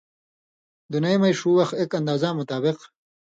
دُنئ 0.91 1.15
مژ 1.21 1.35
ݜُو 1.39 1.51
وخ 1.57 1.69
ایک 1.79 1.91
اندازاں 1.99 2.33
مطابق 2.39 2.77